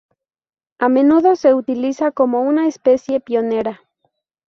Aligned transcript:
A 0.79 0.89
menudo 0.89 1.35
se 1.35 1.53
utiliza 1.53 2.11
como 2.11 2.41
una 2.41 2.65
especie 2.67 3.19
pionera. 3.19 3.81